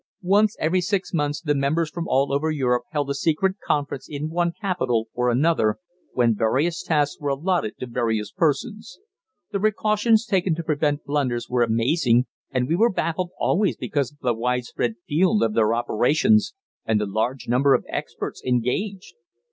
[0.23, 4.31] Once every six months the members from all over Europe held a secret conference in
[4.31, 5.75] one capital or another,
[6.13, 8.97] when various tasks were allotted to various persons.
[9.51, 14.17] The precautions taken to prevent blunders were amazing, and we were baffled always because of
[14.23, 19.13] the widespread field of their operations, and the large number of experts engaged.